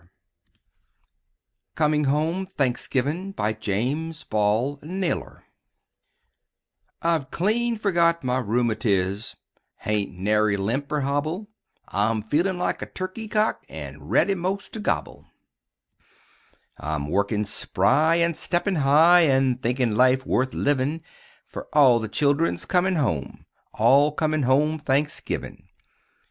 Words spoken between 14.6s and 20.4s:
to gobble; I'm workin' spry, an' steppin' high An' thinkin' life